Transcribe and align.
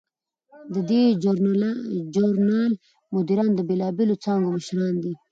د 0.73 0.75
دې 0.89 1.03
ژورنال 2.13 2.71
مدیران 3.15 3.49
د 3.55 3.59
بیلابیلو 3.69 4.21
څانګو 4.23 4.49
مشران 4.57 4.93
دي. 5.03 5.13